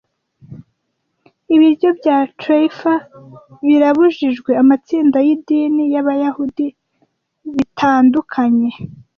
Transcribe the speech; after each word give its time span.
Ibiryo 1.55 1.89
bya 1.99 2.17
Treifa 2.39 2.93
birabujijwe 3.67 4.51
amatsinda 4.61 5.17
y'idini 5.27 5.83
y'Abayahudi- 5.93 6.67
bitandukanye 7.55 8.71